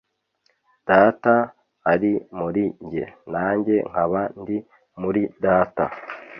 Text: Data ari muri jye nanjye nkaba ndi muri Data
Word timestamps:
Data 0.89 1.35
ari 1.91 2.11
muri 2.39 2.63
jye 2.89 3.05
nanjye 3.33 3.75
nkaba 3.89 4.21
ndi 4.41 4.57
muri 5.01 5.21
Data 5.45 5.83